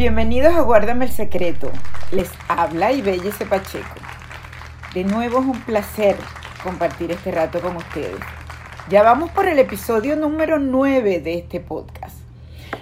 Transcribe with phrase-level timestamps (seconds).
[0.00, 1.70] Bienvenidos a Guárdame el Secreto.
[2.10, 3.96] Les habla Ibelle Pacheco.
[4.94, 6.16] De nuevo es un placer
[6.64, 8.18] compartir este rato con ustedes.
[8.88, 12.16] Ya vamos por el episodio número 9 de este podcast.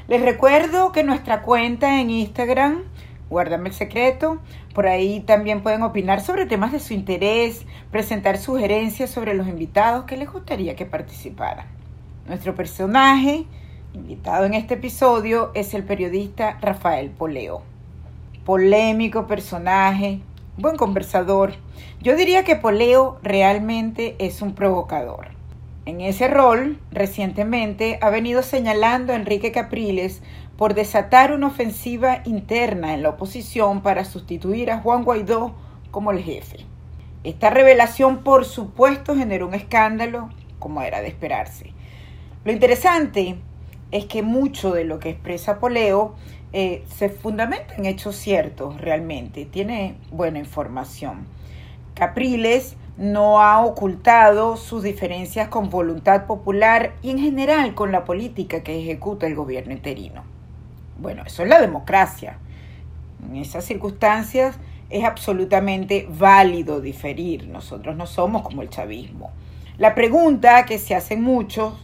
[0.07, 2.85] Les recuerdo que nuestra cuenta en Instagram,
[3.29, 4.39] Guárdame el Secreto,
[4.73, 10.05] por ahí también pueden opinar sobre temas de su interés, presentar sugerencias sobre los invitados
[10.05, 11.66] que les gustaría que participaran.
[12.29, 13.45] Nuestro personaje
[13.95, 17.62] invitado en este episodio es el periodista Rafael Poleo.
[18.45, 20.20] Polémico personaje,
[20.56, 21.55] buen conversador.
[22.01, 25.29] Yo diría que Poleo realmente es un provocador.
[25.87, 30.23] En ese rol, recientemente ha venido señalando a Enrique Capriles
[30.57, 35.55] por desatar una ofensiva interna en la oposición para sustituir a Juan Guaidó
[35.91, 36.59] como el jefe.
[37.24, 41.73] Esta revelación, por supuesto, generó un escándalo, como era de esperarse.
[42.45, 43.38] Lo interesante
[43.91, 46.15] es que mucho de lo que expresa Poleo
[46.52, 51.26] eh, se fundamenta en hechos ciertos realmente, tiene buena información.
[51.95, 58.63] Capriles no ha ocultado sus diferencias con voluntad popular y en general con la política
[58.63, 60.24] que ejecuta el gobierno interino.
[60.98, 62.38] Bueno, eso es la democracia.
[63.24, 64.59] En esas circunstancias
[64.91, 67.47] es absolutamente válido diferir.
[67.47, 69.31] Nosotros no somos como el chavismo.
[69.76, 71.75] La pregunta que se hacen muchos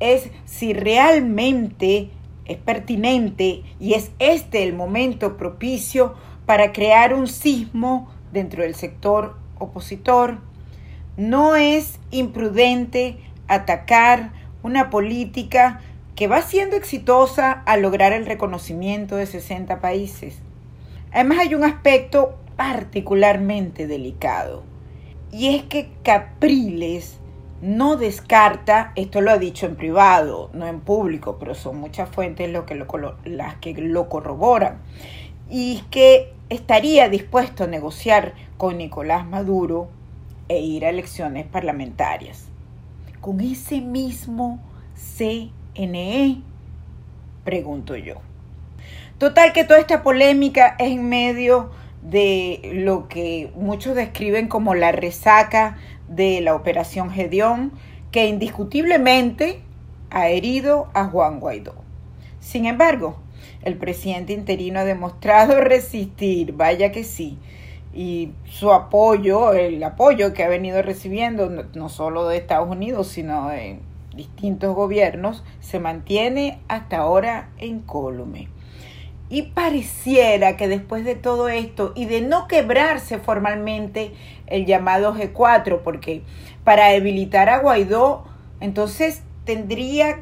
[0.00, 2.10] es si realmente
[2.44, 6.14] es pertinente y es este el momento propicio
[6.46, 10.38] para crear un sismo dentro del sector opositor.
[11.16, 15.80] No es imprudente atacar una política
[16.14, 20.38] que va siendo exitosa al lograr el reconocimiento de 60 países.
[21.12, 24.64] Además hay un aspecto particularmente delicado
[25.30, 27.18] y es que Capriles
[27.62, 32.50] no descarta, esto lo ha dicho en privado, no en público, pero son muchas fuentes
[32.50, 32.74] lo que
[33.24, 34.78] las que lo corroboran,
[35.48, 39.88] y que estaría dispuesto a negociar con Nicolás Maduro
[40.48, 42.48] e ir a elecciones parlamentarias.
[43.20, 44.60] Con ese mismo
[44.94, 46.42] CNE,
[47.44, 48.16] pregunto yo.
[49.18, 51.70] Total que toda esta polémica es en medio
[52.02, 55.78] de lo que muchos describen como la resaca
[56.08, 57.72] de la operación Gedeón,
[58.10, 59.60] que indiscutiblemente
[60.10, 61.74] ha herido a Juan Guaidó.
[62.40, 63.16] Sin embargo,
[63.62, 67.38] el presidente interino ha demostrado resistir, vaya que sí,
[67.96, 73.48] y su apoyo, el apoyo que ha venido recibiendo no, solo de Estados Unidos, sino
[73.48, 73.78] de
[74.14, 78.48] distintos gobiernos, se mantiene hasta ahora en Colombia.
[79.28, 84.12] Y pareciera que después de todo esto y de no quebrarse formalmente
[84.46, 86.22] el llamado G4, porque
[86.62, 88.24] para debilitar a Guaidó,
[88.60, 90.20] entonces tendría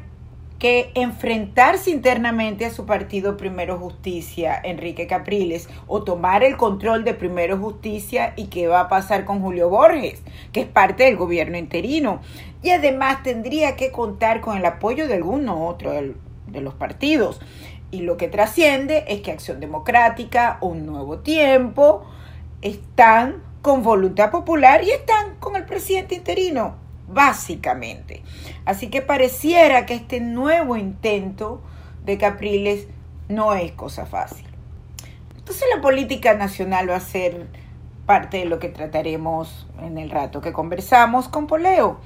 [0.59, 7.13] que enfrentarse internamente a su partido Primero Justicia, Enrique Capriles, o tomar el control de
[7.13, 10.23] Primero Justicia y qué va a pasar con Julio Borges,
[10.53, 12.21] que es parte del gobierno interino.
[12.63, 17.41] Y además tendría que contar con el apoyo de alguno otro de los partidos.
[17.95, 22.03] Y lo que trasciende es que Acción Democrática, Un Nuevo Tiempo,
[22.61, 26.75] están con voluntad popular y están con el presidente interino,
[27.07, 28.21] básicamente.
[28.65, 31.61] Así que pareciera que este nuevo intento
[32.03, 32.87] de Capriles
[33.29, 34.45] no es cosa fácil.
[35.37, 37.47] Entonces la política nacional va a ser
[38.05, 42.01] parte de lo que trataremos en el rato que conversamos con Poleo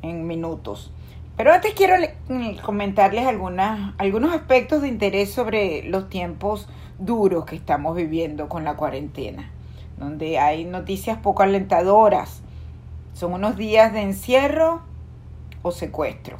[0.00, 0.92] en minutos.
[1.36, 1.96] Pero antes quiero
[2.64, 6.66] comentarles algunas, algunos aspectos de interés sobre los tiempos
[6.98, 9.50] duros que estamos viviendo con la cuarentena,
[9.98, 12.40] donde hay noticias poco alentadoras.
[13.12, 14.80] Son unos días de encierro
[15.60, 16.38] o secuestro.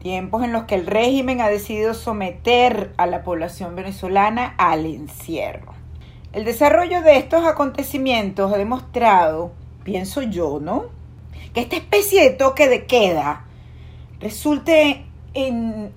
[0.00, 5.72] Tiempos en los que el régimen ha decidido someter a la población venezolana al encierro.
[6.32, 9.52] El desarrollo de estos acontecimientos ha demostrado,
[9.84, 10.86] pienso yo, ¿no?
[11.54, 13.45] Que esta especie de toque de queda
[14.20, 15.04] resulte
[15.34, 15.92] en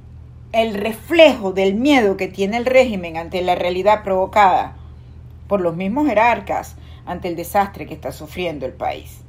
[0.51, 4.75] el reflejo del miedo que tiene el régimen ante la realidad provocada
[5.47, 9.21] por los mismos jerarcas ante el desastre que está sufriendo el país.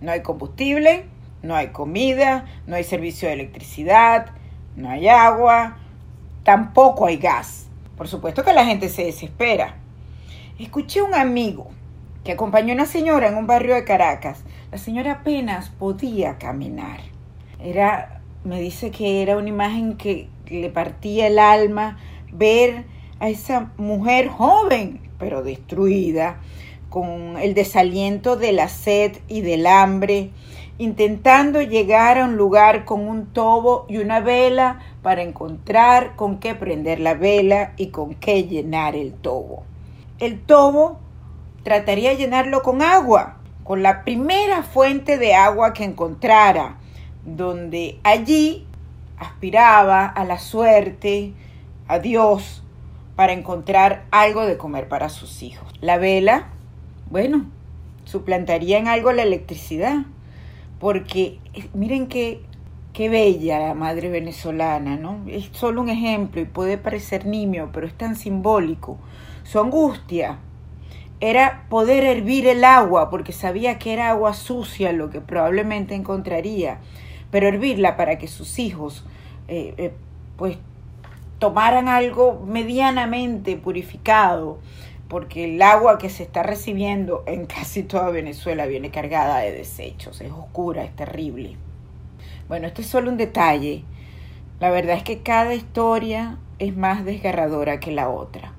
[0.00, 1.06] No hay combustible,
[1.42, 4.26] no hay comida, no hay servicio de electricidad,
[4.76, 5.78] no hay agua,
[6.44, 7.66] tampoco hay gas.
[7.96, 9.76] Por supuesto que la gente se desespera.
[10.58, 11.68] Escuché a un amigo
[12.24, 14.40] que acompañó a una señora en un barrio de Caracas.
[14.70, 17.00] La señora apenas podía caminar.
[17.60, 18.15] Era
[18.46, 21.98] me dice que era una imagen que le partía el alma
[22.32, 22.84] ver
[23.18, 26.40] a esa mujer joven, pero destruida,
[26.88, 30.30] con el desaliento de la sed y del hambre,
[30.78, 36.54] intentando llegar a un lugar con un tobo y una vela para encontrar con qué
[36.54, 39.64] prender la vela y con qué llenar el tobo.
[40.20, 41.00] El tobo
[41.64, 46.78] trataría de llenarlo con agua, con la primera fuente de agua que encontrara,
[47.26, 48.66] donde allí
[49.18, 51.32] aspiraba a la suerte,
[51.88, 52.62] a Dios,
[53.16, 55.72] para encontrar algo de comer para sus hijos.
[55.80, 56.48] La vela,
[57.10, 57.46] bueno,
[58.04, 60.04] suplantaría en algo la electricidad
[60.78, 62.42] porque eh, miren qué,
[62.92, 65.20] qué bella la madre venezolana, ¿no?
[65.26, 68.98] Es solo un ejemplo y puede parecer nimio, pero es tan simbólico.
[69.42, 70.38] Su angustia
[71.20, 76.78] era poder hervir el agua, porque sabía que era agua sucia lo que probablemente encontraría,
[77.30, 79.04] pero hervirla para que sus hijos,
[79.48, 79.92] eh, eh,
[80.36, 80.58] pues,
[81.38, 84.58] tomaran algo medianamente purificado,
[85.08, 90.20] porque el agua que se está recibiendo en casi toda Venezuela viene cargada de desechos,
[90.20, 91.56] es oscura, es terrible.
[92.48, 93.82] Bueno, este es solo un detalle.
[94.60, 98.52] La verdad es que cada historia es más desgarradora que la otra.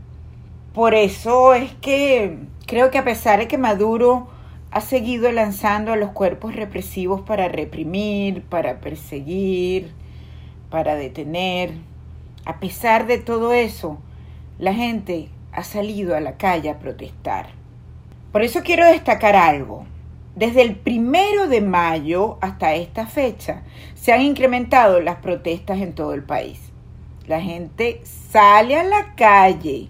[0.73, 2.37] Por eso es que
[2.67, 4.27] creo que a pesar de que Maduro
[4.71, 9.91] ha seguido lanzando a los cuerpos represivos para reprimir, para perseguir,
[10.69, 11.71] para detener,
[12.45, 13.97] a pesar de todo eso,
[14.57, 17.47] la gente ha salido a la calle a protestar.
[18.31, 19.85] Por eso quiero destacar algo.
[20.35, 23.63] Desde el primero de mayo hasta esta fecha
[23.95, 26.71] se han incrementado las protestas en todo el país.
[27.27, 29.89] La gente sale a la calle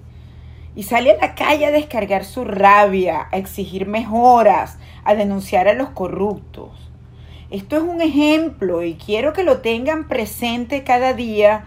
[0.77, 5.73] y sale a la calle a descargar su rabia, a exigir mejoras, a denunciar a
[5.73, 6.69] los corruptos.
[7.49, 11.65] Esto es un ejemplo y quiero que lo tengan presente cada día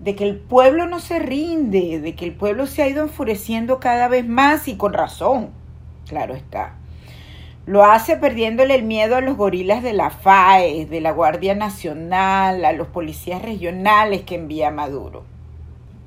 [0.00, 3.78] de que el pueblo no se rinde, de que el pueblo se ha ido enfureciendo
[3.78, 5.50] cada vez más y con razón,
[6.08, 6.76] claro está.
[7.66, 12.64] Lo hace perdiéndole el miedo a los gorilas de la FAE, de la Guardia Nacional,
[12.64, 15.24] a los policías regionales que envía Maduro.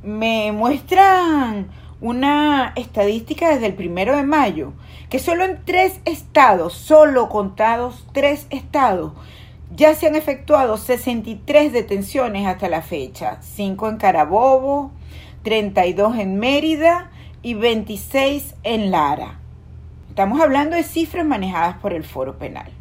[0.02, 1.68] Me muestran
[2.00, 4.74] una estadística desde el primero de mayo,
[5.10, 9.14] que solo en tres estados, solo contados tres estados,
[9.76, 14.92] ya se han efectuado 63 detenciones hasta la fecha, 5 en Carabobo,
[15.44, 17.12] 32 en Mérida
[17.42, 19.40] y 26 en Lara.
[20.10, 22.72] Estamos hablando de cifras manejadas por el Foro Penal.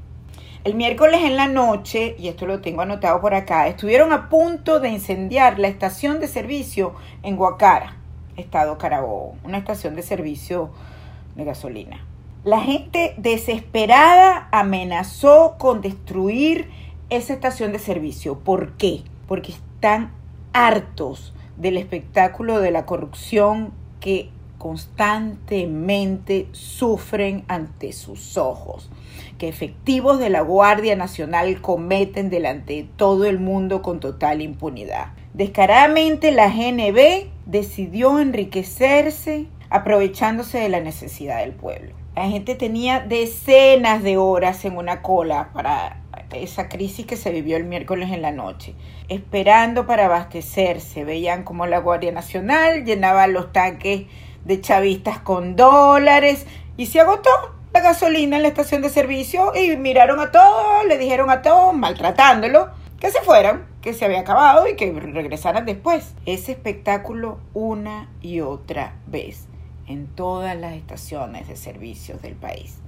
[0.64, 4.80] El miércoles en la noche, y esto lo tengo anotado por acá, estuvieron a punto
[4.80, 7.96] de incendiar la estación de servicio en Guacara,
[8.36, 10.70] estado Carabobo, una estación de servicio
[11.34, 12.04] de gasolina.
[12.44, 16.70] La gente desesperada amenazó con destruir
[17.10, 18.38] esa estación de servicio.
[18.38, 19.02] ¿Por qué?
[19.26, 20.12] Porque están
[20.52, 28.90] hartos del espectáculo de la corrupción que constantemente sufren ante sus ojos,
[29.38, 35.08] que efectivos de la Guardia Nacional cometen delante de todo el mundo con total impunidad.
[35.34, 41.94] Descaradamente la GNB decidió enriquecerse aprovechándose de la necesidad del pueblo.
[42.14, 46.02] La gente tenía decenas de horas en una cola para
[46.32, 48.74] esa crisis que se vivió el miércoles en la noche,
[49.08, 51.04] esperando para abastecerse.
[51.04, 54.06] Veían como la Guardia Nacional llenaba los tanques
[54.44, 56.46] de chavistas con dólares
[56.76, 57.30] y se agotó
[57.72, 61.74] la gasolina en la estación de servicio y miraron a todos, le dijeron a todos,
[61.74, 62.70] maltratándolo,
[63.00, 66.14] que se fueran, que se había acabado y que regresaran después.
[66.24, 69.46] Ese espectáculo una y otra vez
[69.86, 72.78] en todas las estaciones de servicios del país.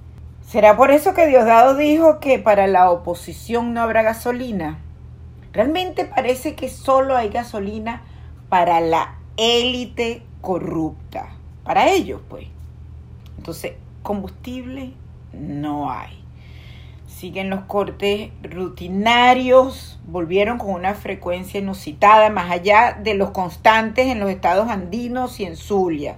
[0.47, 4.79] ¿Será por eso que Diosdado dijo que para la oposición no habrá gasolina?
[5.53, 8.03] Realmente parece que solo hay gasolina
[8.49, 11.29] para la élite corrupta.
[11.65, 12.47] Para ellos, pues.
[13.37, 14.95] Entonces, combustible
[15.33, 16.18] no hay.
[17.19, 24.21] Siguen los cortes rutinarios, volvieron con una frecuencia inusitada, más allá de los constantes en
[24.21, 26.17] los estados andinos y en Zulia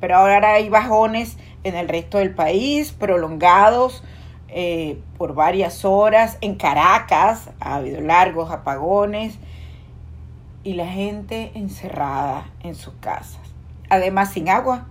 [0.00, 4.02] pero ahora hay bajones en el resto del país, prolongados
[4.48, 6.38] eh, por varias horas.
[6.40, 9.38] En Caracas ha habido largos apagones
[10.64, 13.40] y la gente encerrada en sus casas,
[13.90, 14.86] además sin agua.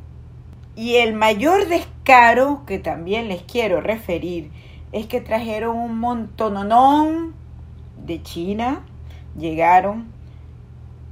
[0.76, 4.52] Y el mayor descaro que también les quiero referir
[4.92, 7.34] es que trajeron un montononón
[7.98, 8.82] de China,
[9.38, 10.08] llegaron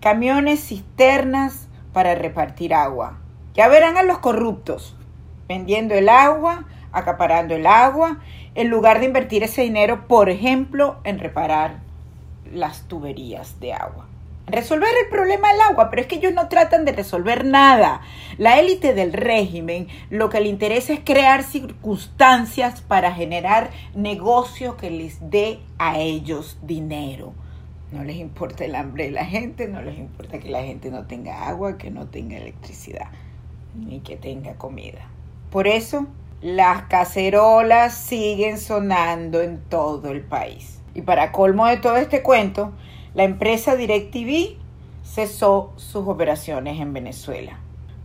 [0.02, 3.20] camiones cisternas para repartir agua
[3.58, 4.96] ya verán a los corruptos
[5.48, 8.20] vendiendo el agua, acaparando el agua,
[8.54, 11.80] en lugar de invertir ese dinero, por ejemplo, en reparar
[12.54, 14.06] las tuberías de agua.
[14.48, 18.02] Resolver el problema del agua, pero es que ellos no tratan de resolver nada.
[18.38, 24.90] La élite del régimen lo que le interesa es crear circunstancias para generar negocios que
[24.90, 27.34] les dé a ellos dinero.
[27.92, 31.06] No les importa el hambre de la gente, no les importa que la gente no
[31.06, 33.08] tenga agua, que no tenga electricidad,
[33.76, 35.10] ni que tenga comida.
[35.52, 36.08] Por eso
[36.42, 40.80] las cacerolas siguen sonando en todo el país.
[40.94, 42.74] Y para colmo de todo este cuento,
[43.18, 44.58] la empresa DirecTV
[45.04, 47.58] cesó sus operaciones en Venezuela.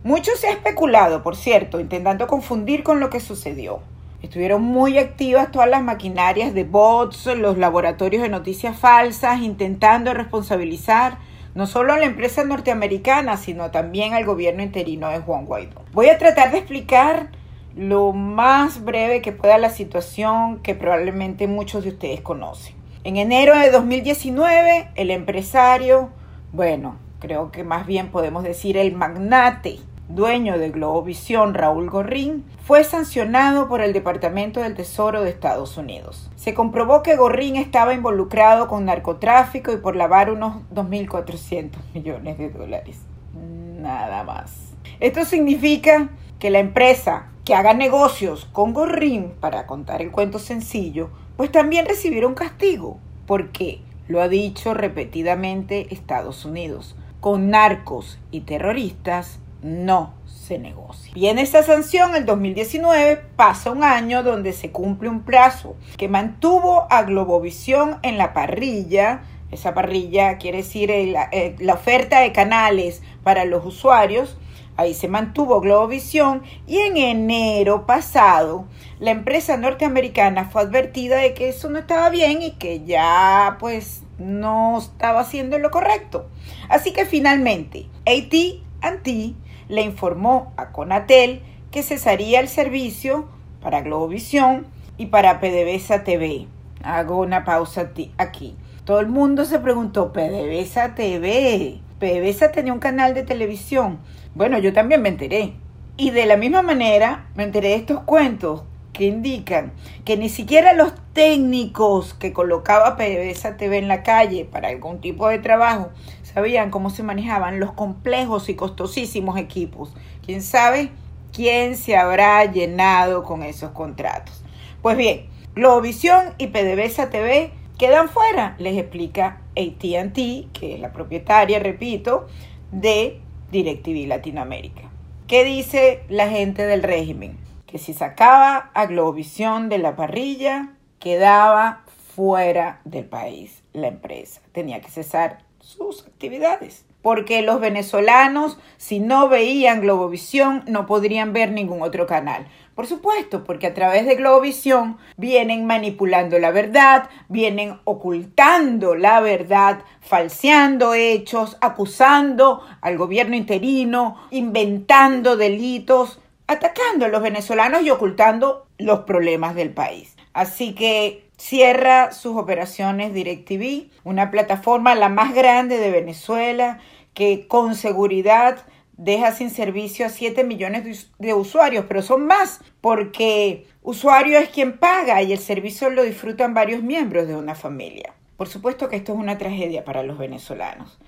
[0.03, 3.81] Mucho se ha especulado, por cierto, intentando confundir con lo que sucedió.
[4.23, 11.19] Estuvieron muy activas todas las maquinarias de bots, los laboratorios de noticias falsas, intentando responsabilizar
[11.53, 15.83] no solo a la empresa norteamericana, sino también al gobierno interino de Juan Guaidó.
[15.91, 17.29] Voy a tratar de explicar
[17.75, 22.81] lo más breve que pueda la situación que probablemente muchos de ustedes conocen.
[23.05, 26.11] En enero de 2019, el empresario,
[26.53, 32.85] bueno, creo que más bien podemos decir el magnate, dueño de Globovisión, Raúl Gorrín, fue
[32.85, 36.31] sancionado por el Departamento del Tesoro de Estados Unidos.
[36.37, 42.51] Se comprobó que Gorrín estaba involucrado con narcotráfico y por lavar unos 2.400 millones de
[42.51, 42.99] dólares.
[43.33, 44.75] Nada más.
[45.01, 46.07] Esto significa
[46.39, 51.09] que la empresa que haga negocios con Gorrín, para contar el cuento sencillo,
[51.43, 56.95] pues también recibieron castigo, porque lo ha dicho repetidamente Estados Unidos.
[57.19, 61.11] Con narcos y terroristas no se negocia.
[61.13, 66.87] Viene esta sanción el 2019, pasa un año donde se cumple un plazo que mantuvo
[66.89, 69.23] a Globovisión en la parrilla.
[69.51, 74.37] Esa parrilla quiere decir eh, la oferta de canales para los usuarios
[74.75, 78.65] Ahí se mantuvo Globovisión y en enero pasado
[78.99, 84.03] la empresa norteamericana fue advertida de que eso no estaba bien y que ya pues
[84.17, 86.27] no estaba haciendo lo correcto.
[86.69, 89.35] Así que finalmente AT&T
[89.69, 93.27] le informó a Conatel que cesaría el servicio
[93.61, 96.47] para Globovisión y para PDVSA TV.
[96.83, 98.55] Hago una pausa aquí.
[98.85, 101.79] Todo el mundo se preguntó, PDVSA TV.
[101.99, 103.99] PDVSA tenía un canal de televisión
[104.35, 105.53] bueno, yo también me enteré.
[105.95, 108.63] Y de la misma manera me enteré de estos cuentos
[108.93, 109.73] que indican
[110.05, 115.27] que ni siquiera los técnicos que colocaba PDVSA TV en la calle para algún tipo
[115.27, 115.89] de trabajo
[116.21, 119.93] sabían cómo se manejaban los complejos y costosísimos equipos.
[120.25, 120.91] ¿Quién sabe
[121.31, 124.43] quién se habrá llenado con esos contratos?
[124.81, 131.59] Pues bien, Globovisión y PDVSA TV quedan fuera, les explica ATT, que es la propietaria,
[131.59, 132.27] repito,
[132.71, 133.21] de
[133.53, 134.81] DirecTV Latinoamérica.
[135.27, 137.37] ¿Qué dice la gente del régimen?
[137.67, 141.83] Que si sacaba a Globovisión de la parrilla, quedaba
[142.15, 144.41] fuera del país la empresa.
[144.51, 146.85] Tenía que cesar sus actividades.
[147.03, 152.47] Porque los venezolanos, si no veían Globovisión, no podrían ver ningún otro canal.
[152.75, 159.81] Por supuesto, porque a través de Globovisión vienen manipulando la verdad, vienen ocultando la verdad,
[160.01, 169.01] falseando hechos, acusando al gobierno interino, inventando delitos, atacando a los venezolanos y ocultando los
[169.01, 170.15] problemas del país.
[170.33, 176.79] Así que cierra sus operaciones DirecTV, una plataforma la más grande de Venezuela
[177.13, 178.65] que con seguridad
[178.97, 184.77] deja sin servicio a 7 millones de usuarios, pero son más porque usuario es quien
[184.77, 188.13] paga y el servicio lo disfrutan varios miembros de una familia.
[188.37, 190.99] Por supuesto que esto es una tragedia para los venezolanos.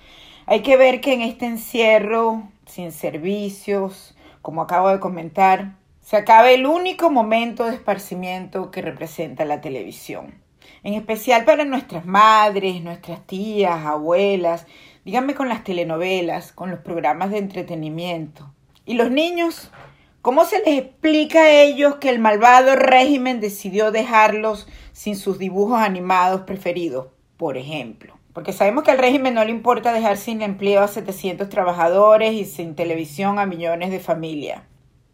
[0.46, 6.52] Hay que ver que en este encierro, sin servicios, como acabo de comentar, se acaba
[6.52, 10.36] el único momento de esparcimiento que representa la televisión.
[10.84, 14.68] En especial para nuestras madres, nuestras tías, abuelas,
[15.06, 18.52] Díganme con las telenovelas, con los programas de entretenimiento.
[18.88, 19.70] ¿Y los niños?
[20.24, 25.80] ¿Cómo se les explica a ellos que el malvado régimen decidió dejarlos sin sus dibujos
[25.80, 28.18] animados preferidos, por ejemplo?
[28.34, 32.44] Porque sabemos que al régimen no le importa dejar sin empleo a 700 trabajadores y
[32.44, 34.64] sin televisión a millones de familias.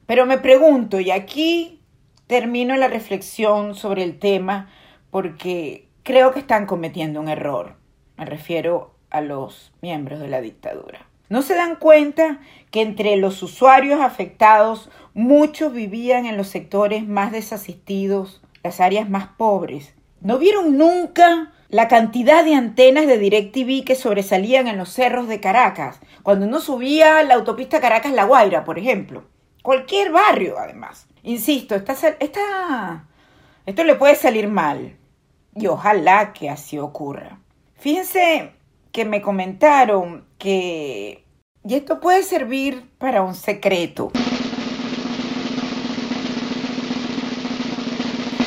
[0.05, 1.81] Pero me pregunto, y aquí
[2.27, 4.69] termino la reflexión sobre el tema,
[5.09, 7.75] porque creo que están cometiendo un error.
[8.15, 11.05] Me refiero a los miembros de la dictadura.
[11.31, 12.39] ¿No se dan cuenta
[12.71, 19.27] que entre los usuarios afectados muchos vivían en los sectores más desasistidos, las áreas más
[19.37, 19.93] pobres?
[20.19, 25.39] ¿No vieron nunca la cantidad de antenas de DirecTV que sobresalían en los cerros de
[25.39, 26.01] Caracas?
[26.21, 29.23] Cuando uno subía la autopista Caracas-La Guaira, por ejemplo.
[29.63, 31.07] Cualquier barrio, además.
[31.23, 33.05] Insisto, esta, esta,
[33.65, 34.97] esto le puede salir mal.
[35.55, 37.39] Y ojalá que así ocurra.
[37.75, 38.51] Fíjense
[38.91, 41.23] que me comentaron que,
[41.63, 44.11] y esto puede servir para un secreto.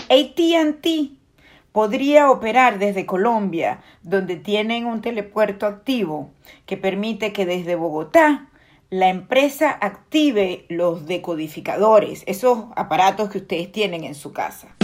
[0.09, 0.87] ATT
[1.73, 6.31] podría operar desde Colombia, donde tienen un telepuerto activo
[6.67, 8.49] que permite que desde Bogotá
[8.91, 14.77] la empresa active los decodificadores, esos aparatos que ustedes tienen en su casa.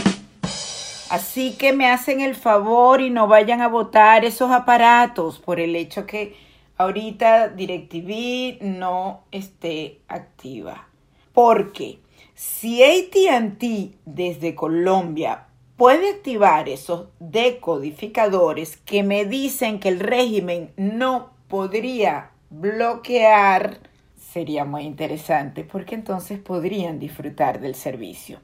[1.10, 5.74] Así que me hacen el favor y no vayan a votar esos aparatos por el
[5.74, 6.36] hecho que
[6.76, 10.86] ahorita DirecTV no esté activa.
[11.32, 11.98] Porque
[12.36, 21.30] si ATT desde Colombia puede activar esos decodificadores que me dicen que el régimen no
[21.48, 23.80] podría bloquear
[24.16, 28.38] sería muy interesante porque entonces podrían disfrutar del servicio.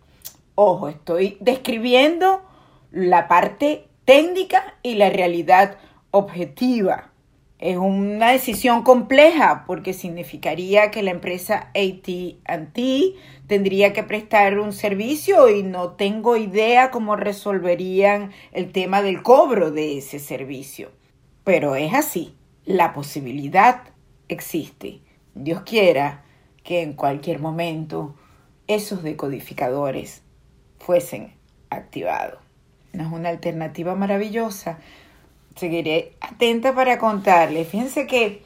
[0.57, 2.43] Ojo, estoy describiendo
[2.97, 5.77] la parte técnica y la realidad
[6.13, 7.11] objetiva.
[7.59, 13.15] Es una decisión compleja porque significaría que la empresa AT&T
[13.47, 19.71] tendría que prestar un servicio y no tengo idea cómo resolverían el tema del cobro
[19.71, 20.91] de ese servicio.
[21.45, 22.35] Pero es así,
[22.65, 23.83] la posibilidad
[24.29, 25.01] existe.
[25.35, 26.25] Dios quiera
[26.65, 28.15] que en cualquier momento
[28.69, 30.23] esos decodificadores
[30.79, 31.35] fuesen
[31.69, 32.46] activados.
[32.97, 34.79] No es una alternativa maravillosa.
[35.55, 37.69] Seguiré atenta para contarles.
[37.69, 38.43] Fíjense que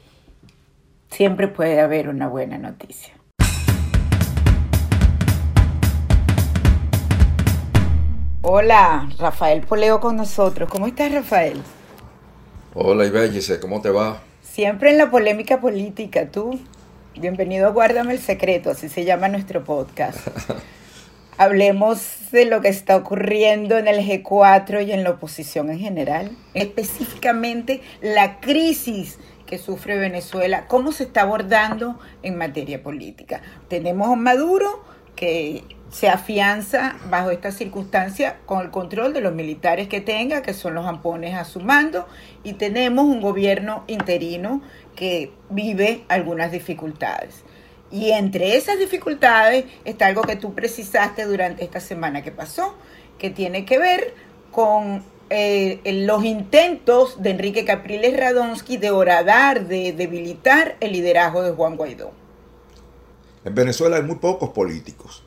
[1.09, 3.13] siempre puede haber una buena noticia.
[8.41, 10.69] Hola, Rafael Poleo con nosotros.
[10.69, 11.61] ¿Cómo estás, Rafael?
[12.73, 14.21] Hola, Ibellice, ¿cómo te va?
[14.41, 16.59] Siempre en la polémica política, tú.
[17.15, 20.27] Bienvenido a Guárdame el Secreto, así se llama nuestro podcast.
[21.41, 26.37] Hablemos de lo que está ocurriendo en el G4 y en la oposición en general.
[26.53, 29.17] Específicamente la crisis
[29.47, 33.41] que sufre Venezuela, cómo se está abordando en materia política.
[33.69, 34.83] Tenemos a Maduro
[35.15, 40.53] que se afianza bajo esta circunstancia con el control de los militares que tenga, que
[40.53, 42.07] son los ampones a su mando,
[42.43, 44.61] y tenemos un gobierno interino
[44.95, 47.43] que vive algunas dificultades.
[47.91, 52.75] Y entre esas dificultades está algo que tú precisaste durante esta semana que pasó,
[53.17, 54.13] que tiene que ver
[54.51, 61.51] con eh, los intentos de Enrique Capriles Radonsky de horadar, de debilitar el liderazgo de
[61.51, 62.11] Juan Guaidó.
[63.43, 65.23] En Venezuela hay muy pocos políticos,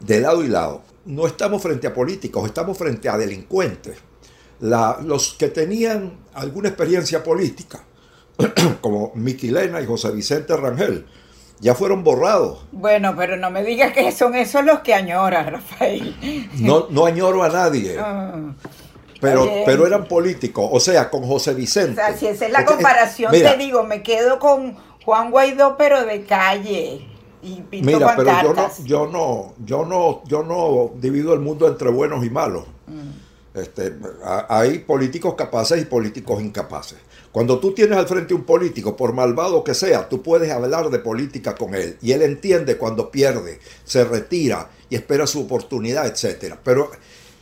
[0.00, 0.82] de lado y lado.
[1.04, 3.98] No estamos frente a políticos, estamos frente a delincuentes
[4.60, 7.84] los que tenían alguna experiencia política,
[8.80, 11.06] como Miquilena y José Vicente Rangel,
[11.60, 12.66] ya fueron borrados.
[12.72, 16.16] Bueno, pero no me digas que son esos los que añoras, Rafael.
[16.58, 17.96] No, no añoro a nadie.
[17.98, 18.54] Ah,
[19.20, 22.00] pero, pero eran políticos, o sea, con José Vicente.
[22.00, 26.04] O sea, si esa es la comparación, te digo, me quedo con Juan Guaidó, pero
[26.04, 27.04] de calle.
[27.42, 31.90] Y mira, pero yo no, yo no, yo no, yo no divido el mundo entre
[31.90, 32.64] buenos y malos.
[32.86, 33.58] Mm.
[33.58, 33.96] Este,
[34.48, 36.98] hay políticos capaces y políticos incapaces.
[37.38, 40.98] Cuando tú tienes al frente un político, por malvado que sea, tú puedes hablar de
[40.98, 41.96] política con él.
[42.02, 46.56] Y él entiende cuando pierde, se retira y espera su oportunidad, etc.
[46.64, 46.90] Pero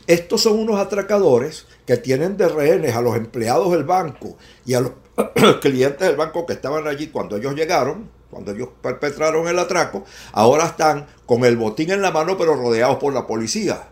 [0.05, 4.81] estos son unos atracadores que tienen de rehenes a los empleados del banco y a
[4.81, 4.91] los
[5.61, 10.67] clientes del banco que estaban allí cuando ellos llegaron, cuando ellos perpetraron el atraco, ahora
[10.67, 13.87] están con el botín en la mano pero rodeados por la policía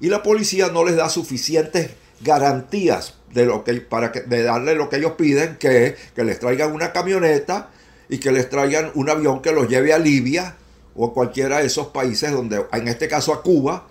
[0.00, 4.88] y la policía no les da suficientes garantías de, lo que, para de darle lo
[4.88, 7.70] que ellos piden, que es que les traigan una camioneta
[8.08, 10.56] y que les traigan un avión que los lleve a Libia
[10.94, 13.86] o cualquiera de esos países donde, en este caso a Cuba,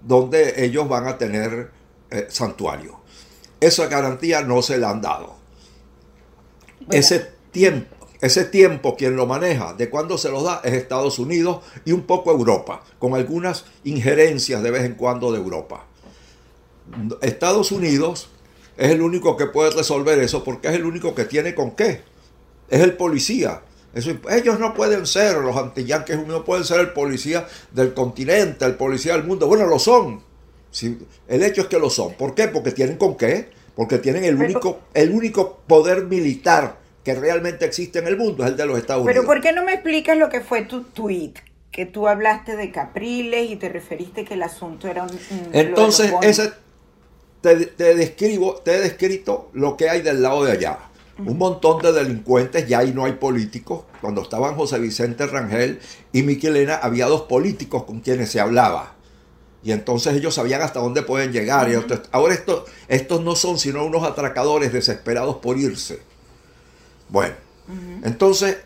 [0.00, 1.70] donde ellos van a tener
[2.10, 3.00] eh, santuario.
[3.60, 5.36] Esa garantía no se la han dado.
[6.90, 11.60] Ese tiempo ese tiempo quien lo maneja, de cuándo se los da, es Estados Unidos
[11.86, 15.86] y un poco Europa, con algunas injerencias de vez en cuando de Europa.
[17.22, 18.28] Estados Unidos
[18.76, 22.02] es el único que puede resolver eso porque es el único que tiene con qué.
[22.68, 23.62] Es el policía.
[23.94, 29.12] ellos no pueden ser, los antillanques no pueden ser el policía del continente, el policía
[29.12, 29.46] del mundo.
[29.46, 30.22] Bueno, lo son.
[31.28, 32.14] el hecho es que lo son.
[32.14, 32.48] ¿Por qué?
[32.48, 33.50] Porque tienen con qué.
[33.76, 38.50] Porque tienen el único, el único poder militar que realmente existe en el mundo es
[38.50, 39.22] el de los Estados Unidos.
[39.22, 41.34] Pero ¿por qué no me explicas lo que fue tu tweet?
[41.70, 45.10] Que tú hablaste de Capriles y te referiste que el asunto era un...
[45.52, 46.52] Entonces, ese
[47.40, 50.78] te, describo, te he descrito lo que hay del lado de allá.
[51.18, 53.82] Un montón de delincuentes, ya ahí no hay políticos.
[54.00, 55.78] Cuando estaban José Vicente Rangel
[56.12, 58.94] y Miquelena, había dos políticos con quienes se hablaba.
[59.62, 61.70] Y entonces ellos sabían hasta dónde pueden llegar.
[61.70, 61.74] y
[62.12, 66.00] ahora estos, estos no son sino unos atracadores desesperados por irse.
[67.10, 67.34] Bueno,
[68.02, 68.56] entonces,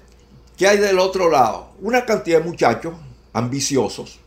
[0.56, 1.70] ¿qué hay del otro lado?
[1.80, 2.94] Una cantidad de muchachos
[3.32, 4.20] ambiciosos,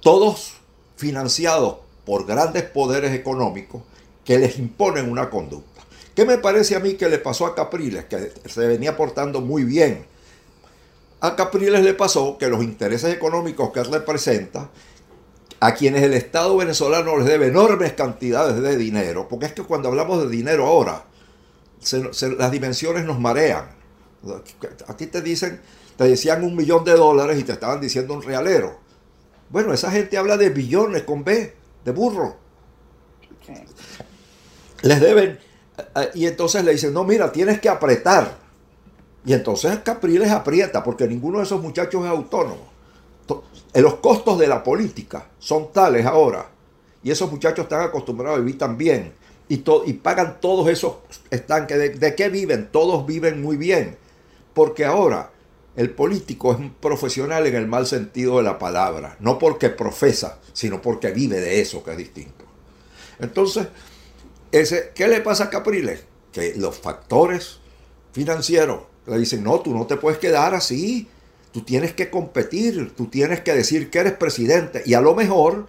[0.00, 0.52] todos
[0.96, 3.82] financiados por grandes poderes económicos
[4.24, 5.82] que les imponen una conducta.
[6.14, 8.06] ¿Qué me parece a mí que le pasó a Capriles?
[8.06, 10.06] Que se venía portando muy bien.
[11.20, 14.70] A Capriles le pasó que los intereses económicos que él representa
[15.60, 19.88] a quienes el Estado venezolano les debe enormes cantidades de dinero, porque es que cuando
[19.88, 21.04] hablamos de dinero ahora,
[22.38, 23.66] las dimensiones nos marean.
[24.86, 25.60] Aquí te dicen,
[25.96, 28.78] te decían un millón de dólares y te estaban diciendo un realero.
[29.48, 31.54] Bueno, esa gente habla de billones con B,
[31.86, 32.36] de burro.
[34.82, 35.38] Les deben,
[35.94, 38.36] eh, y entonces le dicen, no, mira, tienes que apretar.
[39.24, 42.66] Y entonces Capriles aprieta, porque ninguno de esos muchachos es autónomo.
[43.72, 46.48] Eh, los costos de la política son tales ahora,
[47.02, 49.12] y esos muchachos están acostumbrados a vivir tan bien,
[49.48, 50.96] y, y pagan todos esos
[51.30, 51.78] estanques.
[51.78, 52.68] ¿De, ¿De qué viven?
[52.72, 53.96] Todos viven muy bien,
[54.54, 55.30] porque ahora
[55.76, 60.38] el político es un profesional en el mal sentido de la palabra, no porque profesa,
[60.52, 62.44] sino porque vive de eso, que es distinto.
[63.18, 63.68] Entonces,
[64.52, 66.04] ese, ¿qué le pasa a Capriles?
[66.32, 67.58] Que los factores
[68.12, 71.08] financieros le dicen, no, tú no te puedes quedar así,
[71.56, 74.82] Tú tienes que competir, tú tienes que decir que eres presidente.
[74.84, 75.68] Y a lo mejor,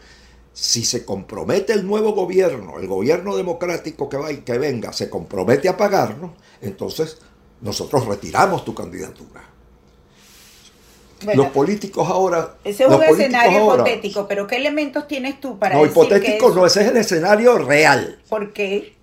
[0.51, 5.09] si se compromete el nuevo gobierno, el gobierno democrático que, va y que venga, se
[5.09, 7.19] compromete a pagarnos, entonces
[7.61, 9.56] nosotros retiramos tu candidatura.
[11.35, 12.55] Los políticos ahora.
[12.63, 16.81] Ese es un escenario hipotético, pero ¿qué elementos tienes tú para no, hipotético no, ese
[16.81, 18.19] es el escenario real.
[18.29, 18.93] ¿Por qué?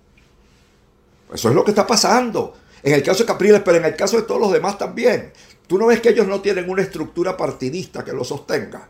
[1.33, 2.53] Eso es lo que está pasando.
[2.83, 5.31] En el caso de Capriles, pero en el caso de todos los demás también.
[5.67, 8.87] Tú no ves que ellos no tienen una estructura partidista que lo sostenga.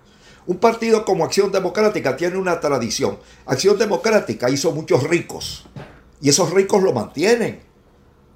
[0.48, 3.18] Un partido como Acción Democrática tiene una tradición.
[3.46, 5.66] Acción Democrática hizo muchos ricos
[6.22, 7.62] y esos ricos lo mantienen.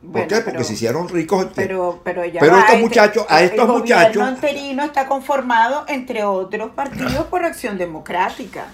[0.01, 0.37] ¿Por qué?
[0.37, 1.47] Porque se hicieron ricos.
[1.55, 4.15] Pero, pero, ya pero estos muchachos, a estos el muchachos.
[4.15, 8.67] El anterino está conformado, entre otros partidos, por Acción Democrática.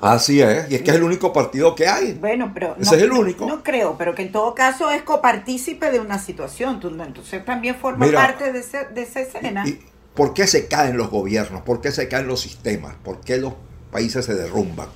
[0.00, 2.14] Así es, y es que es el único partido que hay.
[2.14, 3.46] Bueno, pero ese es el único.
[3.46, 8.10] No, creo, pero que en todo caso es copartícipe de una situación, entonces también forma
[8.10, 9.66] parte de, esa escena.
[9.66, 9.78] Y,
[10.14, 11.62] ¿Por qué se caen los gobiernos?
[11.62, 12.94] ¿Por qué se caen los sistemas?
[13.04, 13.54] ¿Por qué los
[13.92, 14.88] países se derrumban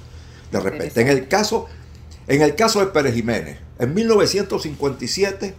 [0.50, 1.03] de repente?
[1.03, 1.66] En el caso,
[2.27, 5.54] en el caso de Pérez Jiménez, en 1957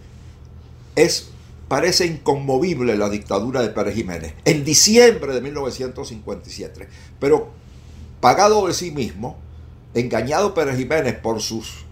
[0.96, 1.28] es
[1.68, 4.34] parece inconmovible la dictadura de Pérez Jiménez.
[4.44, 7.50] En diciembre de 1957, pero
[8.20, 9.36] pagado de sí mismo,
[9.94, 11.84] engañado Pérez Jiménez por sus,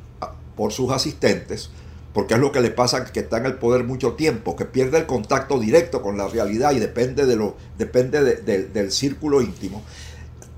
[0.57, 1.71] por sus asistentes,
[2.13, 4.99] porque es lo que le pasa que está en el poder mucho tiempo, que pierde
[4.99, 9.83] el contacto directo con la realidad y depende, de lo, depende del círculo íntimo,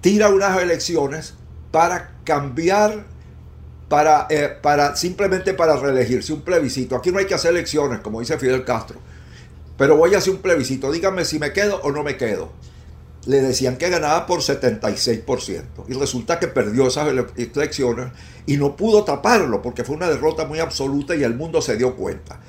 [0.03, 1.35] tira unas elecciones
[1.71, 3.07] para cambiar,
[3.89, 6.97] para, eh, para, simplemente para reelegirse, un plebiscito.
[6.97, 8.99] Aquí no hay que hacer elecciones, como dice Fidel Castro,
[9.77, 12.51] pero voy a hacer un plebiscito, díganme si me quedo o no me quedo
[13.27, 15.63] le decían que ganaba por 76%.
[15.89, 18.13] Y resulta que perdió esas elecciones
[18.47, 21.97] y no pudo taparlo porque fue una derrota muy absoluta y el mundo se dio
[21.97, 22.41] cuenta.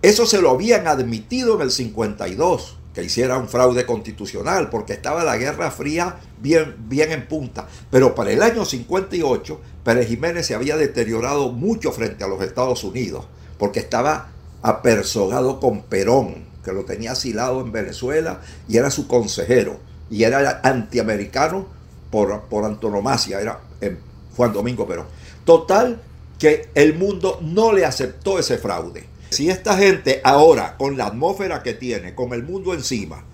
[0.00, 5.24] Eso se lo habían admitido en el 52, que hiciera un fraude constitucional, porque estaba
[5.24, 7.66] la Guerra Fría bien, bien en punta.
[7.90, 12.84] Pero para el año 58, Pérez Jiménez se había deteriorado mucho frente a los Estados
[12.84, 13.26] Unidos,
[13.58, 14.28] porque estaba
[14.62, 19.78] apersonado con Perón, que lo tenía asilado en Venezuela y era su consejero.
[20.10, 21.66] Y era antiamericano
[22.10, 23.96] por, por antonomasia, era eh,
[24.36, 25.06] Juan Domingo Perón.
[25.44, 26.00] Total,
[26.38, 29.11] que el mundo no le aceptó ese fraude.
[29.32, 33.24] Si esta gente ahora, con la atmósfera que tiene, con el mundo encima,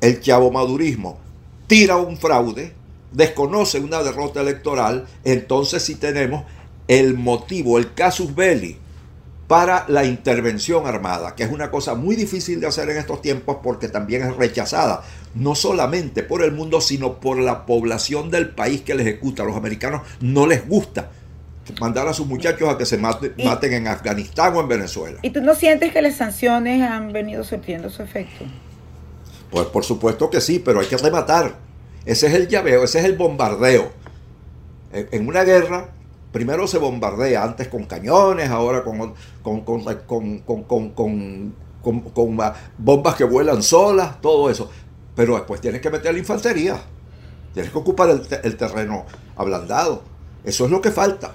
[0.00, 1.18] el chavomadurismo
[1.66, 2.72] tira un fraude,
[3.12, 6.44] desconoce una derrota electoral, entonces sí tenemos
[6.88, 8.76] el motivo, el casus belli
[9.46, 13.58] para la intervención armada, que es una cosa muy difícil de hacer en estos tiempos
[13.62, 18.80] porque también es rechazada, no solamente por el mundo, sino por la población del país
[18.80, 19.42] que le ejecuta.
[19.42, 21.10] A los americanos no les gusta
[21.80, 25.18] mandar a sus muchachos a que se maten, en Afganistán o en Venezuela.
[25.22, 28.44] ¿Y tú no sientes que las sanciones han venido surtiendo su efecto?
[29.50, 31.54] Pues por supuesto que sí, pero hay que rematar.
[32.04, 33.92] Ese es el llaveo, ese es el bombardeo.
[34.92, 35.88] En una guerra
[36.32, 39.64] primero se bombardea, antes con cañones, ahora con, con,
[42.78, 44.68] bombas que vuelan solas, todo eso.
[45.14, 46.80] Pero después tienes que meter la infantería,
[47.52, 49.04] tienes que ocupar el, terreno
[49.36, 50.02] ablandado.
[50.42, 51.34] Eso es lo que falta.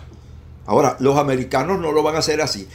[0.67, 2.67] Ahora, los americanos no lo van a hacer así.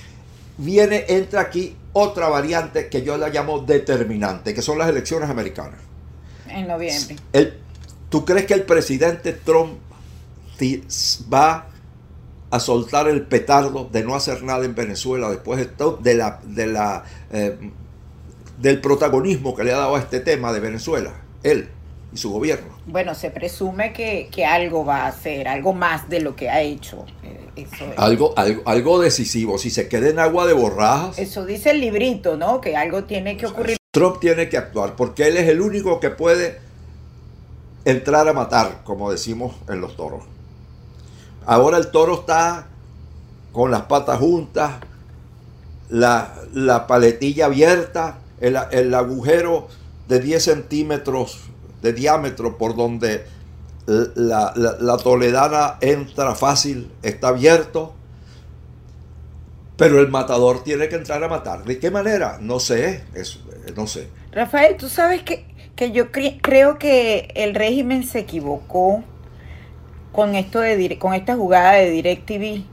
[0.58, 5.78] Viene, entra aquí otra variante que yo la llamo determinante, que son las elecciones americanas.
[6.48, 7.16] En noviembre.
[7.32, 7.58] El,
[8.08, 9.78] ¿Tú crees que el presidente Trump
[11.32, 11.66] va
[12.50, 16.40] a soltar el petardo de no hacer nada en Venezuela después de, todo, de la,
[16.44, 17.58] de la, eh,
[18.58, 21.12] del protagonismo que le ha dado a este tema de Venezuela?
[21.42, 21.68] Él
[22.12, 22.74] y su gobierno.
[22.86, 27.04] Bueno, se presume que, algo va a hacer, algo más de lo que ha hecho.
[27.22, 31.18] Eh, algo, algo, algo decisivo, si se queda en agua de borrajas.
[31.18, 32.60] Eso dice el librito, ¿no?
[32.60, 33.76] Que algo tiene que ocurrir.
[33.90, 36.60] Trump tiene que actuar porque él es el único que puede
[37.84, 40.24] entrar a matar, como decimos en los toros.
[41.44, 42.68] Ahora el toro está
[43.52, 44.80] con las patas juntas,
[45.90, 49.68] la, paletilla abierta, el, el agujero
[50.08, 51.40] de 10 centímetros
[51.82, 53.24] de diámetro por donde
[53.86, 57.94] la, toledana entra fácil, está abierto,
[59.76, 61.64] pero el matador tiene que entrar a matar.
[61.64, 62.38] ¿De qué manera?
[62.40, 63.04] No sé,
[63.76, 64.08] no sé.
[64.30, 69.02] Rafael, tú sabes que, que yo creo que el régimen se equivocó
[70.12, 72.64] con esto de con esta jugada de DirecTV.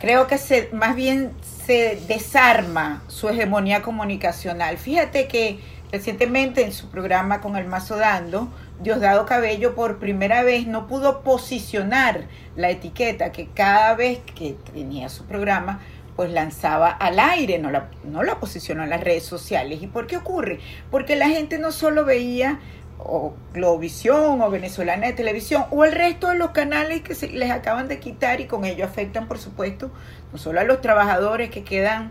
[0.00, 1.32] Creo que se más bien
[1.64, 4.76] se desarma su hegemonía comunicacional.
[4.76, 5.60] Fíjate que
[5.94, 8.48] Recientemente en su programa con el Mazo Dando,
[8.80, 12.24] Diosdado Cabello por primera vez no pudo posicionar
[12.56, 15.78] la etiqueta que cada vez que tenía su programa
[16.16, 19.84] pues lanzaba al aire, no la, no la posicionó en las redes sociales.
[19.84, 20.58] ¿Y por qué ocurre?
[20.90, 22.58] Porque la gente no solo veía
[22.98, 27.52] o Globovisión o Venezolana de Televisión o el resto de los canales que se les
[27.52, 29.92] acaban de quitar y con ello afectan por supuesto
[30.32, 32.10] no solo a los trabajadores que quedan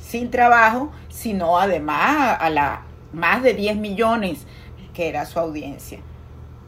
[0.00, 4.46] sin trabajo, sino además a la más de 10 millones,
[4.94, 6.00] que era su audiencia.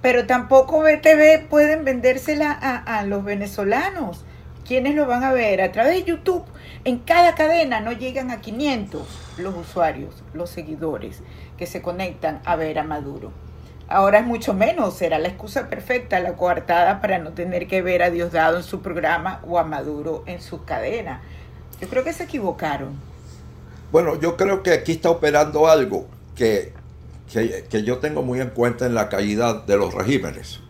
[0.03, 4.24] Pero tampoco BTV pueden vendérsela a, los venezolanos.
[4.66, 5.61] ¿Quiénes lo van a ver?
[5.61, 6.44] A través de YouTube.
[6.85, 9.03] En cada cadena no llegan a 500
[9.38, 11.20] los usuarios, los seguidores
[11.59, 13.33] que se conectan a ver a Maduro.
[13.88, 18.03] Ahora es mucho menos, será la excusa perfecta, la coartada para no tener que ver
[18.03, 21.20] a Diosdado en su programa o a Maduro en su cadena.
[21.81, 22.94] Yo creo que se equivocaron.
[23.90, 26.07] Bueno, yo creo que aquí está operando algo
[26.40, 26.72] que,
[27.68, 30.61] que, yo tengo muy en cuenta en la caída de los regímenes.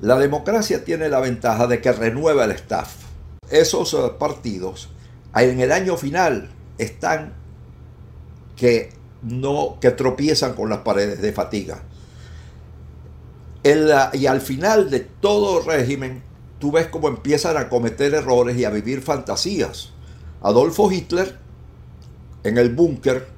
[0.00, 2.94] La democracia tiene la ventaja de que renueva el staff.
[3.50, 4.88] Esos eh, partidos
[5.34, 7.34] en el año final están
[8.56, 11.82] que no que tropiezan con las paredes de fatiga.
[13.62, 16.22] y al final de todo régimen,
[16.58, 19.92] tú ves cómo empiezan a cometer errores y a vivir fantasías.
[20.40, 21.38] Adolfo Hitler
[22.42, 23.33] en el búnker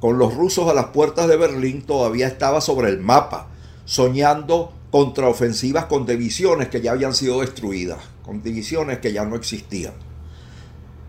[0.00, 3.48] con los rusos a las puertas de Berlín todavía estaba sobre el mapa,
[3.84, 9.92] soñando contraofensivas con divisiones que ya habían sido destruidas, con divisiones que ya no existían.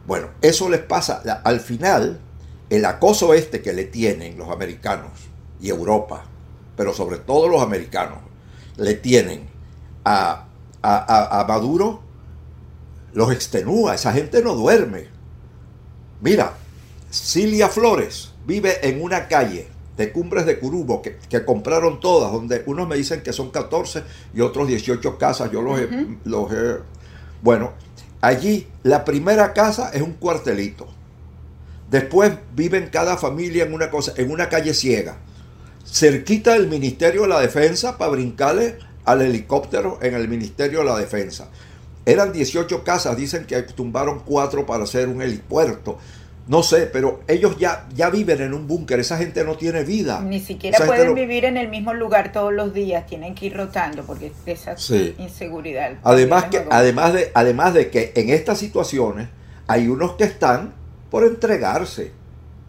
[0.06, 1.22] Bueno, eso les pasa.
[1.44, 2.20] Al final,
[2.70, 5.12] el acoso este que le tienen los americanos
[5.62, 6.26] y Europa,
[6.76, 8.20] pero sobre todo los americanos,
[8.76, 9.48] le tienen
[10.04, 10.48] a,
[10.82, 12.02] a, a Maduro,
[13.14, 13.96] los extenúa.
[13.96, 15.08] Esa gente no duerme.
[16.20, 16.54] Mira,
[17.10, 22.88] Cilia Flores, vive en una calle de Cumbres de Curubo que, compraron todas, donde unos
[22.88, 25.52] me dicen que son 14 y otros 18 casas.
[25.52, 25.80] Yo los,
[26.24, 26.78] los he...
[27.42, 27.74] Bueno,
[28.22, 30.88] allí la primera casa es un cuartelito.
[31.90, 35.18] Después viven cada familia en una cosa, en una calle ciega.
[35.86, 40.98] Cerquita del Ministerio de la Defensa para brincarle al helicóptero en el Ministerio de la
[40.98, 41.50] Defensa.
[42.06, 46.00] Eran 18 casas, dicen que tumbaron cuatro para hacer un helipuerto.
[46.48, 50.22] No sé, pero ellos ya, ya viven en un búnker, esa gente no tiene vida.
[50.22, 54.04] Ni siquiera pueden vivir en el mismo lugar todos los días, tienen que ir rotando
[54.04, 54.76] porque esa
[55.18, 55.94] inseguridad.
[56.04, 59.30] Además, que, además, de, además de que en estas situaciones
[59.68, 60.74] hay unos que están
[61.10, 62.12] por entregarse.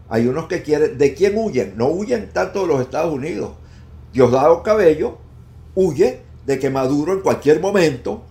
[0.08, 1.74] Hay unos que quieren, ¿de quién huyen?
[1.76, 3.52] No huyen tanto de los Estados Unidos.
[4.12, 5.18] Diosdado Cabello
[5.74, 8.24] huye de que Maduro en cualquier momento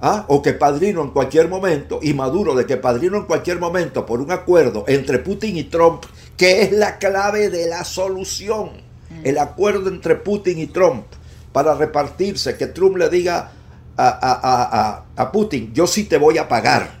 [0.00, 0.24] ¿Ah?
[0.28, 4.20] o que Padrino en cualquier momento, y Maduro de que Padrino en cualquier momento, por
[4.20, 6.04] un acuerdo entre Putin y Trump,
[6.36, 8.70] que es la clave de la solución,
[9.10, 9.26] mm.
[9.26, 11.04] el acuerdo entre Putin y Trump
[11.52, 13.50] para repartirse, que Trump le diga
[13.96, 16.98] a, a, Putin, yo sí te voy a pagar.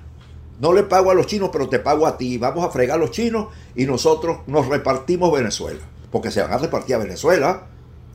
[0.60, 2.38] No le pago a los chinos, pero te pago a ti.
[2.38, 5.80] Vamos a fregar a los chinos y nosotros nos repartimos Venezuela.
[6.10, 7.66] Porque se van a repartir a Venezuela.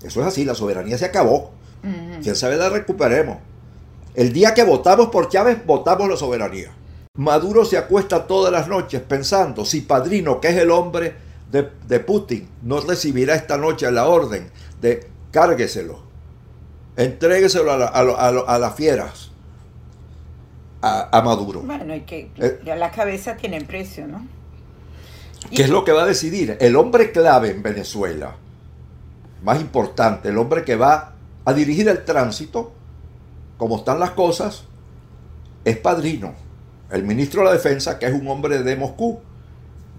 [0.04, 1.54] Eso es así, la soberanía se acabó.
[1.84, 2.22] Mm.
[2.22, 3.38] Quién sabe la recuperemos.
[4.16, 6.72] El día que votamos por Chávez, votamos la soberanía.
[7.16, 11.14] Maduro se acuesta todas las noches pensando si Padrino, que es el hombre
[11.52, 14.50] de, Putin, no recibirá esta noche la orden
[14.82, 16.00] de cárgueselo,
[16.98, 19.32] entrégueselo a, las fieras,
[20.82, 21.62] a, Maduro.
[21.62, 24.26] Bueno, y que eh, ya las cabezas tienen precio, ¿no?
[25.56, 26.58] ¿Qué es lo que va a decidir?
[26.60, 28.38] El hombre clave en Venezuela
[29.44, 31.14] más importante, el hombre que va
[31.46, 32.72] a dirigir el tránsito,
[33.58, 34.64] como están las cosas,
[35.66, 36.34] es padrino.
[36.92, 39.20] El ministro de la Defensa, que es un hombre de Moscú,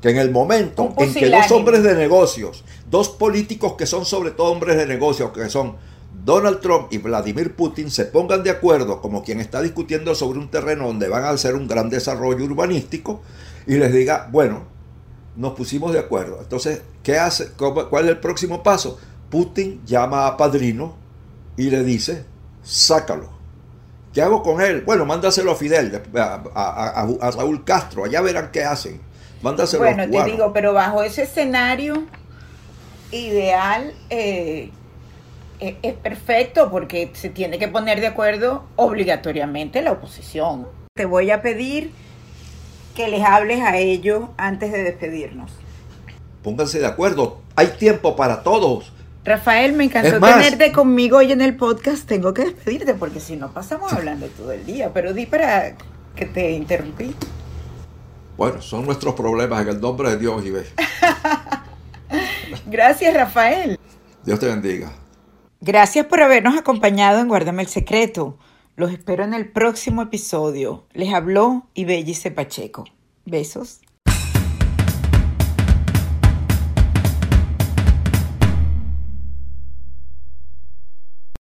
[0.00, 4.32] que en el momento en que dos hombres de negocios, dos políticos que son sobre
[4.32, 5.76] todo hombres de negocios, que son
[6.24, 10.50] Donald Trump y Vladimir Putin, se pongan de acuerdo como quien está discutiendo sobre un
[10.50, 13.22] terreno donde van a hacer un gran desarrollo urbanístico
[13.66, 14.64] y les diga, bueno,
[15.36, 16.38] nos pusimos de acuerdo.
[16.40, 17.52] Entonces, ¿qué hace?
[17.52, 18.98] ¿Cuál es el próximo paso?
[19.30, 20.94] Putin llama a Padrino
[21.56, 22.24] y le dice,
[22.62, 23.30] sácalo.
[24.14, 24.82] ¿Qué hago con él?
[24.82, 29.00] Bueno, mándaselo a Fidel, a, a Raúl Castro, allá verán qué hacen
[29.78, 32.04] bueno, te digo, pero bajo ese escenario
[33.10, 34.70] ideal eh,
[35.60, 40.66] e, es perfecto porque se tiene que poner de acuerdo obligatoriamente la oposición.
[40.94, 41.92] Te voy a pedir
[42.96, 45.50] que les hables a ellos antes de despedirnos.
[46.42, 48.93] Pónganse de acuerdo, hay tiempo para todos.
[49.24, 52.06] Rafael, me encantó tenerte conmigo hoy en el podcast.
[52.06, 54.92] Tengo que despedirte porque si no pasamos hablando todo el día.
[54.92, 55.76] Pero di para
[56.14, 57.14] que te interrumpí.
[58.36, 60.66] Bueno, son nuestros problemas en el nombre de Dios ve.
[62.66, 63.78] Gracias, Rafael.
[64.24, 64.92] Dios te bendiga.
[65.60, 68.38] Gracias por habernos acompañado en Guárdame el Secreto.
[68.76, 70.84] Los espero en el próximo episodio.
[70.92, 72.84] Les habló Ibellice Pacheco.
[73.24, 73.80] Besos.